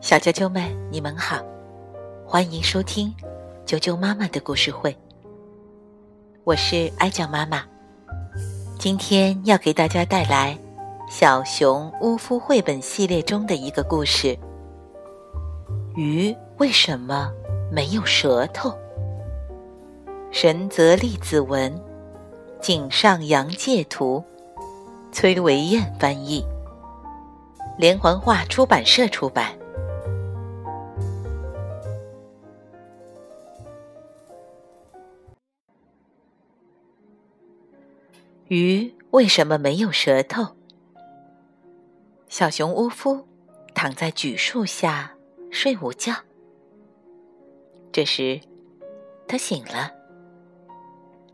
[0.00, 1.42] 小啾啾们，你们好，
[2.26, 3.12] 欢迎收听
[3.66, 4.96] 啾啾妈妈的故事会。
[6.44, 7.64] 我是哀酱妈妈，
[8.78, 10.56] 今天要给大家带来
[11.10, 14.38] 《小熊乌夫》绘本系列中的一个故事：
[15.96, 17.30] 鱼为什么
[17.70, 18.72] 没有舌头？
[20.30, 21.72] 神泽利子文，
[22.60, 24.22] 井上洋介图，
[25.10, 26.44] 崔维燕翻译，
[27.78, 29.58] 连环画出版社出版。
[38.48, 40.54] 鱼为什么没有舌头？
[42.28, 43.26] 小熊乌夫
[43.74, 45.14] 躺在榉树下
[45.50, 46.12] 睡午觉。
[47.90, 48.40] 这时，
[49.26, 49.90] 他醒了，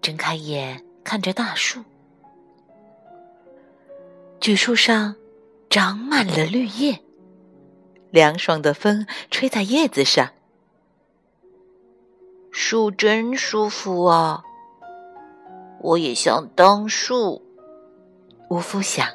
[0.00, 1.82] 睁开眼看着大树。
[4.40, 5.16] 榉树上
[5.70, 7.00] 长满了绿叶，
[8.10, 10.30] 凉爽的风吹在叶子上，
[12.50, 14.42] 树真舒服啊。
[15.80, 17.42] 我也想当树，
[18.48, 19.06] 乌夫想，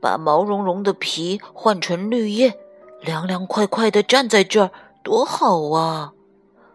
[0.00, 2.58] 把毛茸茸的皮换成绿叶，
[3.02, 4.70] 凉凉快快的站在这儿，
[5.02, 6.14] 多好啊！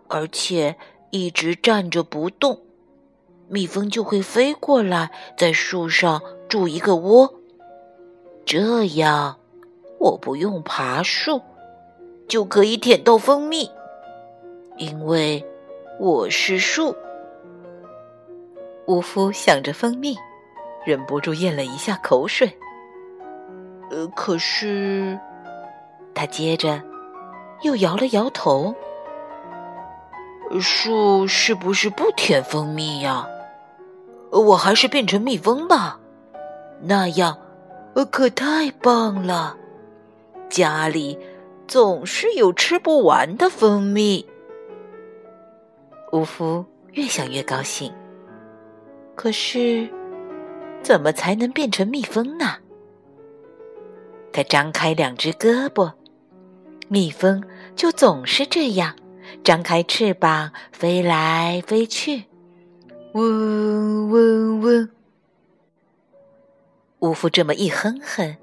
[0.08, 0.78] 而且
[1.10, 2.62] 一直站着不动，
[3.48, 7.39] 蜜蜂就会飞过来，在树上筑一个窝。
[8.50, 9.38] 这样，
[10.00, 11.40] 我不用爬树，
[12.28, 13.70] 就可以舔到蜂蜜，
[14.78, 15.46] 因为
[16.00, 16.96] 我是树。
[18.88, 20.18] 呜夫想着蜂蜜，
[20.84, 22.52] 忍不住咽了一下口水。
[23.92, 25.20] 呃，可是，
[26.16, 26.82] 他接着
[27.62, 28.74] 又摇了摇头。
[30.60, 33.28] 树是不是不舔蜂蜜呀？
[34.32, 36.00] 我还是变成蜜蜂吧，
[36.82, 37.49] 那样，呃，
[38.06, 39.56] 可太棒了。
[40.50, 41.18] 家里
[41.68, 44.26] 总是有吃不完的蜂蜜。
[46.12, 47.94] 乌夫越想越高兴。
[49.16, 49.88] 可是，
[50.82, 52.56] 怎么才能变成蜜蜂呢？
[54.32, 55.92] 他张开两只胳膊，
[56.88, 57.44] 蜜蜂
[57.76, 58.96] 就总是这样，
[59.44, 62.24] 张开翅膀飞来飞去，
[63.14, 64.90] 嗡嗡嗡。
[67.00, 68.36] 乌夫这么一哼哼，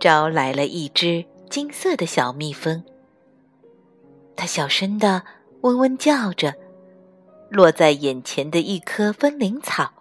[0.00, 2.82] 招来了一只金色的小蜜蜂。
[4.34, 5.22] 它小声的
[5.62, 6.54] 嗡嗡叫着。
[7.50, 9.92] 落在眼前的一棵风铃草，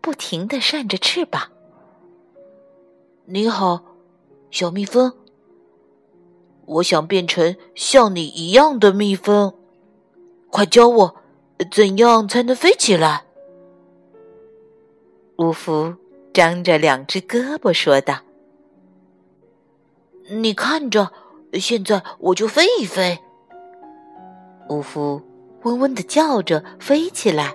[0.00, 1.52] 不停地扇着翅膀。
[3.26, 3.84] 你好，
[4.50, 5.12] 小蜜蜂。
[6.64, 9.54] 我想变成像你一样的蜜蜂，
[10.50, 11.16] 快教我
[11.70, 13.24] 怎样才能飞起来。
[15.36, 15.94] 乌夫
[16.32, 18.20] 张着两只胳膊说道
[20.30, 21.12] ：“你看着，
[21.54, 23.18] 现在我就飞一飞。”
[24.68, 25.22] 呜呼。
[25.62, 27.54] 嗡嗡的叫着飞起来，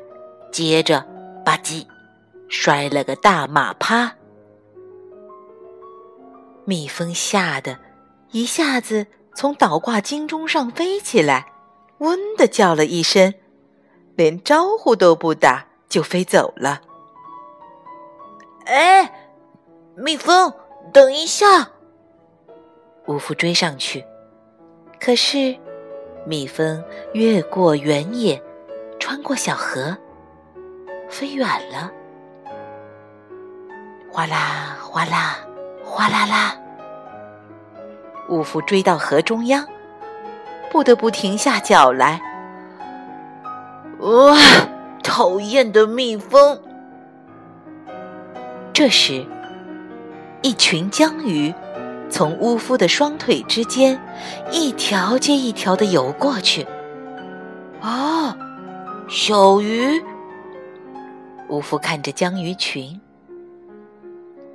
[0.52, 1.02] 接着
[1.44, 1.88] 吧唧，
[2.48, 4.16] 摔了个大马趴。
[6.66, 7.80] 蜜蜂吓得
[8.30, 11.52] 一下子从倒挂金钟上飞起来，
[11.98, 13.34] 嗡的叫了一声，
[14.16, 16.82] 连招呼都不打就飞走了。
[18.66, 19.12] 哎，
[19.96, 20.54] 蜜蜂，
[20.92, 21.70] 等一下！
[23.08, 24.06] 乌夫追上去，
[25.00, 25.56] 可是。
[26.28, 26.84] 蜜蜂
[27.14, 28.42] 越过原野，
[29.00, 29.96] 穿过小河，
[31.08, 31.92] 飞远了。
[34.12, 35.38] 哗啦哗啦
[35.84, 36.58] 哗啦啦，
[38.30, 39.68] 乌夫追到河中央，
[40.72, 42.20] 不得不停下脚来。
[44.00, 44.36] 哇，
[45.04, 46.60] 讨厌的蜜蜂！
[48.76, 49.26] 这时，
[50.42, 51.54] 一群江鱼。
[52.10, 53.98] 从乌夫的双腿之间，
[54.52, 56.68] 一条接一条的游过去。
[57.80, 58.38] 啊，
[59.08, 60.04] 小鱼！
[61.48, 63.00] 乌夫看着江鱼群，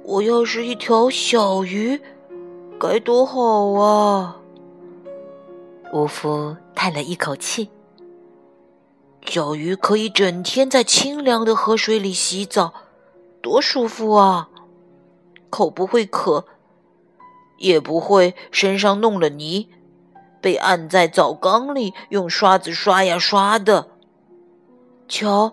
[0.04, 1.98] 我要是一条小鱼，
[2.78, 4.36] 该多好啊！
[5.95, 7.71] 乌夫叹了一口气。
[9.24, 12.74] 小鱼可以整天在清凉的河水里洗澡，
[13.42, 14.48] 多舒服啊！
[15.48, 16.47] 口不会渴。
[17.59, 19.69] 也不会身上弄了泥，
[20.41, 23.91] 被按在澡缸里用刷子刷呀刷的。
[25.07, 25.53] 瞧，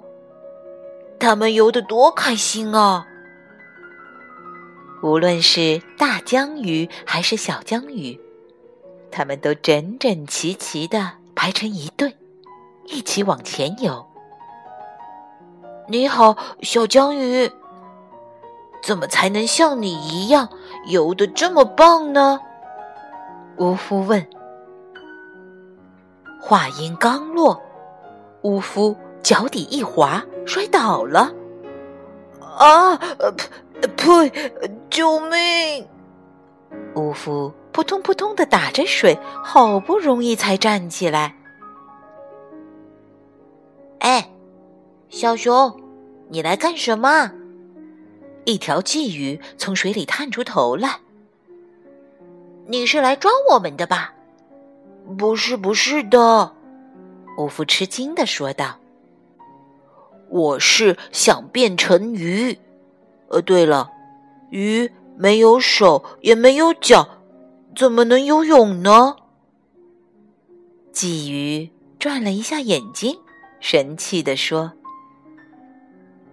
[1.19, 3.05] 他们游得多开心啊！
[5.03, 8.17] 无论是大江鱼还是小江鱼，
[9.11, 12.15] 他们都整整齐齐的排成一队，
[12.85, 14.07] 一起往前游。
[15.89, 17.51] 你好，小江鱼。
[18.83, 20.47] 怎么才能像你一样
[20.87, 22.39] 游的这么棒呢？
[23.57, 24.25] 乌夫问。
[26.39, 27.61] 话音刚落，
[28.43, 31.33] 乌夫脚底一滑，摔倒了。
[32.57, 32.95] 啊！
[33.97, 34.31] 呸！
[34.89, 35.87] 救命！
[36.95, 41.35] 乌夫扑通扑通的打着水，好不容易才站起来。
[43.99, 44.29] 哎，
[45.09, 45.79] 小熊，
[46.29, 47.31] 你来干什么？
[48.47, 51.01] 一条鲫鱼从水里探出头来。
[52.65, 54.13] 你是来抓我们的吧？
[55.17, 56.53] 不是，不是的。
[57.37, 58.79] 乌夫吃惊的说道
[60.31, 62.57] ：“我是想变成鱼。
[63.27, 63.91] 呃，对了，
[64.49, 67.05] 鱼没有手也没有脚，
[67.75, 69.17] 怎么能游泳呢？”
[70.95, 73.19] 鲫鱼转了一下眼睛，
[73.59, 74.71] 神气地说：“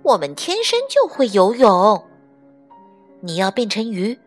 [0.04, 2.04] 我们天生就会游泳。
[3.20, 4.20] 你要变成鱼，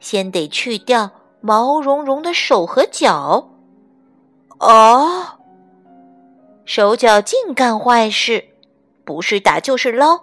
[0.00, 1.10] 先得去掉
[1.40, 3.48] 毛茸茸的手和脚。”
[4.58, 5.38] 哦！
[6.64, 8.44] 手脚净干坏事，
[9.04, 10.16] 不是打就是捞，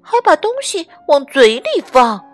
[0.00, 2.24] 还把东西往嘴里放。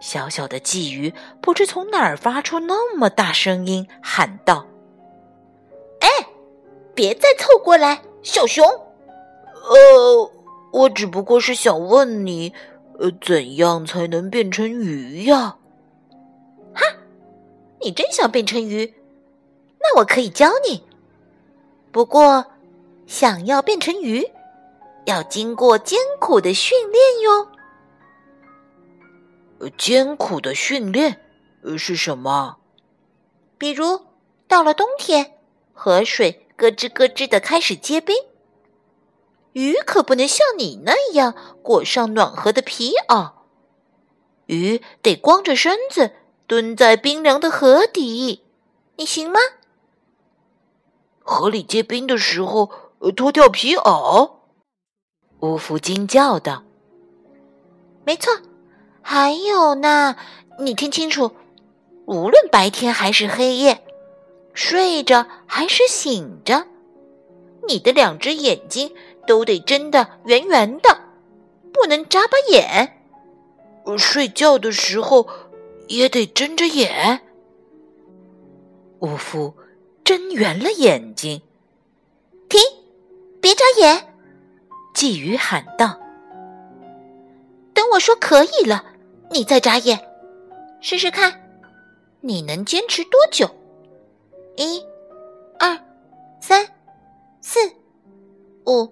[0.00, 4.66] 小小的鲫鱼不知从哪儿发出那么大声音，喊道
[6.00, 6.08] ：“哎，
[6.94, 8.64] 别再凑过来，小熊！
[8.64, 10.30] 呃，
[10.72, 12.52] 我只不过是想问你，
[12.98, 15.56] 呃，怎样才能变成鱼呀？”
[16.74, 16.82] 哈，
[17.80, 18.94] 你真想变成鱼？
[19.80, 20.82] 那我可以教你。
[21.92, 22.46] 不过，
[23.06, 24.28] 想要变成鱼，
[25.06, 27.48] 要经过艰苦的训练哟。
[29.78, 31.20] 艰苦的训练
[31.78, 32.56] 是什么？
[33.56, 34.00] 比如
[34.46, 35.38] 到了冬天，
[35.72, 38.14] 河水咯吱咯吱的开始结冰，
[39.56, 43.32] 鱼可不能像你那样裹上暖和的皮袄，
[44.44, 46.12] 鱼得光着身子
[46.46, 48.42] 蹲在冰凉的河底，
[48.96, 49.40] 你行吗？
[51.22, 52.70] 河里结冰的时候，
[53.16, 54.32] 脱掉皮袄。
[55.40, 56.62] 乌夫惊叫道
[58.04, 58.30] ：“没错，
[59.00, 60.16] 还有呢，
[60.58, 61.32] 你听清楚，
[62.04, 63.82] 无论白天还是黑夜，
[64.52, 66.66] 睡着还是醒着，
[67.66, 68.94] 你的两只眼睛
[69.26, 70.98] 都得睁得圆圆的，
[71.72, 73.02] 不能眨巴眼。
[73.98, 75.28] 睡觉的时候
[75.88, 77.20] 也得睁着眼。”
[79.00, 79.54] 乌夫。
[80.04, 81.42] 睁圆了眼睛，
[82.48, 82.60] 停！
[83.40, 84.14] 别眨眼！
[84.94, 85.98] 鲫鱼喊道
[87.74, 88.84] ：“等我说可以了，
[89.32, 90.00] 你再眨眼，
[90.80, 91.50] 试试看，
[92.20, 93.50] 你能坚持多久？
[94.56, 94.80] 一、
[95.58, 95.76] 二、
[96.40, 96.64] 三、
[97.40, 97.58] 四、
[98.64, 98.88] 五、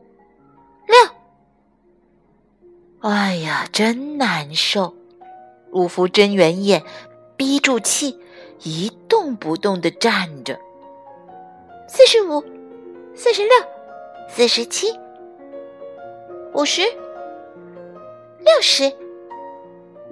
[3.05, 4.95] 哎呀，真难受！
[5.73, 6.83] 五福睁圆眼，
[7.37, 8.19] 憋住气，
[8.63, 10.59] 一动不动的站着。
[11.87, 12.43] 四十五，
[13.15, 13.51] 四十六，
[14.27, 14.99] 四十七，
[16.55, 16.81] 五十，
[18.39, 18.91] 六十，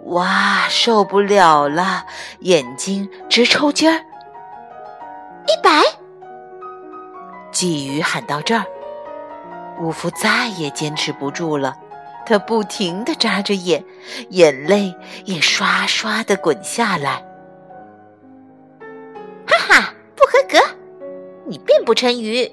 [0.05, 2.05] 哇，受不了了，
[2.41, 4.05] 眼睛直抽筋儿。
[5.47, 5.83] 一百，
[7.51, 8.67] 鲫鱼喊到这儿，
[9.81, 11.79] 五福再也坚持不住了，
[12.33, 13.85] 他不停的眨着眼，
[14.31, 14.97] 眼泪
[15.27, 17.23] 也刷刷的滚下来。
[19.47, 20.59] 哈哈，不合格。
[21.45, 22.51] 你变不成鱼，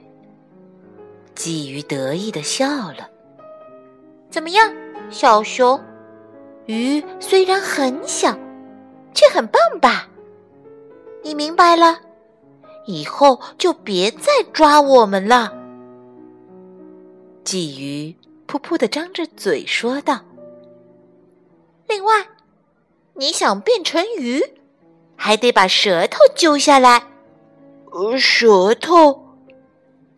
[1.34, 3.10] 鲫鱼得意的笑了。
[4.30, 4.70] 怎么样，
[5.10, 5.82] 小熊？
[6.66, 8.38] 鱼虽然很小，
[9.14, 10.10] 却很棒吧？
[11.24, 12.00] 你明白了，
[12.86, 15.54] 以后就别再抓我们了。
[17.46, 18.14] 鲫鱼
[18.50, 20.26] 噗噗的张着嘴说道。
[21.88, 22.30] 另外，
[23.14, 24.44] 你想变成鱼，
[25.16, 27.04] 还得把舌头揪下来。
[27.92, 29.38] 呃，舌头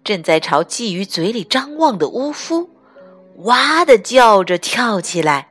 [0.01, 2.69] 正在朝鲫鱼嘴里张望的乌夫，
[3.39, 5.49] 哇的叫着跳起来。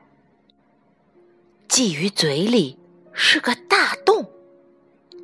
[1.69, 2.79] 鲫鱼嘴里
[3.13, 4.25] 是个大洞，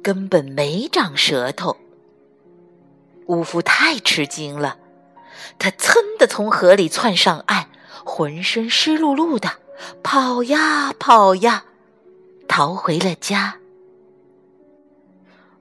[0.02, 1.74] 根本没长舌头。
[3.28, 4.78] 乌夫太吃惊了，
[5.58, 7.66] 他噌的从河里窜上岸，
[8.04, 9.48] 浑身湿漉漉的，
[10.02, 11.64] 跑呀跑呀，
[12.48, 13.58] 逃回了家。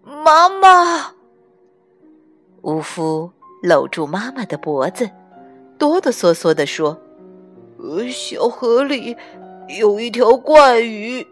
[0.04, 1.14] 妈妈。
[2.62, 5.10] 乌夫搂住妈妈的脖子，
[5.78, 7.00] 哆哆嗦嗦地说
[7.78, 9.16] ：“呃，小河里
[9.80, 11.28] 有一条怪鱼，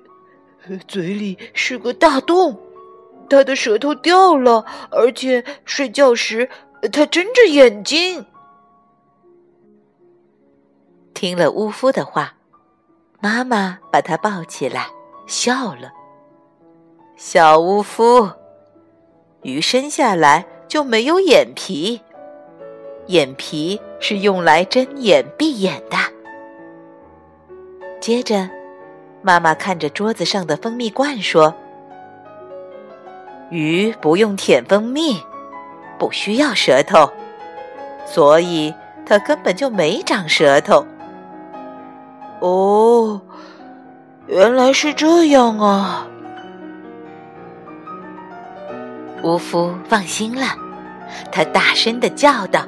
[0.87, 2.59] 嘴里是个大洞，
[3.29, 6.49] 它的舌头掉了，而且睡觉时
[6.91, 8.25] 它睁着眼睛。”
[11.23, 12.33] 听了乌夫的话，
[13.21, 14.87] 妈妈把他抱起来，
[15.25, 15.93] 笑了。
[17.15, 18.29] 小巫夫，
[19.41, 22.01] 鱼生下来就没有眼皮，
[23.05, 25.95] 眼皮是用来睁眼闭眼的。
[28.01, 28.49] 接着，
[29.21, 31.55] 妈妈看着桌子上的蜂蜜罐说
[33.49, 35.23] ：“鱼不用舔蜂蜜，
[35.97, 37.09] 不需要舌头，
[38.05, 38.75] 所以
[39.05, 40.85] 它根本就没长舌头。”
[42.43, 43.21] 哦，
[44.27, 46.05] 原来是这样啊！
[49.23, 50.47] 吴夫放心了，
[51.31, 52.67] 他大声的叫道：“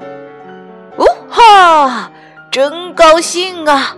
[0.96, 2.10] 哦哈，
[2.50, 3.98] 真高兴啊！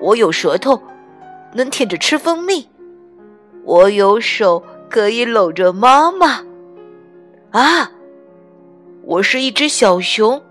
[0.00, 0.82] 我有舌头，
[1.52, 2.66] 能舔着吃蜂蜜；
[3.62, 6.42] 我有手，可以搂着妈妈。
[7.52, 7.92] 啊，
[9.04, 10.42] 我是一只小熊，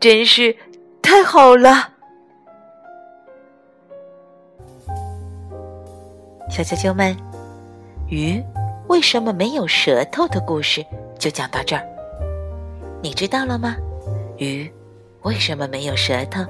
[0.00, 0.56] 真是
[1.02, 1.90] 太好了！”
[6.50, 7.16] 小啾啾们，
[8.08, 8.42] 鱼。
[8.88, 10.84] 为什么没有舌头的故事
[11.16, 11.86] 就讲到这儿，
[13.00, 13.76] 你知道了吗？
[14.36, 14.68] 鱼
[15.22, 16.44] 为什么没有舌头？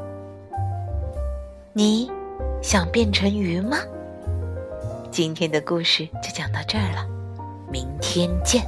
[1.75, 2.11] 你
[2.63, 3.77] 想变成鱼吗？
[5.11, 7.07] 今天的故事就讲到这儿了，
[7.71, 8.65] 明天见。